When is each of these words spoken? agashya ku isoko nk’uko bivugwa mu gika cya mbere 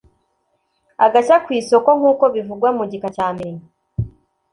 agashya 1.05 1.35
ku 1.43 1.49
isoko 1.59 1.89
nk’uko 1.97 2.23
bivugwa 2.35 2.69
mu 2.77 2.83
gika 2.91 3.07
cya 3.15 3.27
mbere 3.35 3.57